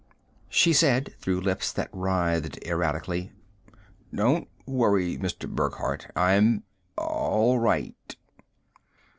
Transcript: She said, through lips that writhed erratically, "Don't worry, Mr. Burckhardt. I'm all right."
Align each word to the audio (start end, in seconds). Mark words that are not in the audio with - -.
She 0.49 0.73
said, 0.73 1.13
through 1.19 1.41
lips 1.41 1.71
that 1.73 1.91
writhed 1.93 2.57
erratically, 2.65 3.33
"Don't 4.11 4.47
worry, 4.65 5.15
Mr. 5.19 5.47
Burckhardt. 5.47 6.07
I'm 6.15 6.63
all 6.97 7.59
right." 7.59 8.15